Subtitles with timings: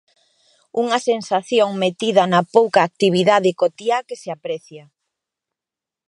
[0.83, 4.85] Unha sensación metida na pouca actividade cotiá que se aprecia.